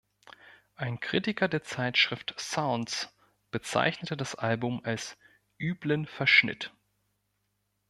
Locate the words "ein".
0.77-0.99